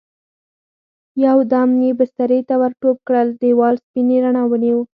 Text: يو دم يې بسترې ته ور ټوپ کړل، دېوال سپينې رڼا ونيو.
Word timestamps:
يو 1.25 1.37
دم 1.51 1.69
يې 1.83 1.91
بسترې 1.99 2.39
ته 2.47 2.55
ور 2.61 2.71
ټوپ 2.81 2.97
کړل، 3.07 3.27
دېوال 3.41 3.75
سپينې 3.85 4.17
رڼا 4.23 4.43
ونيو. 4.47 4.79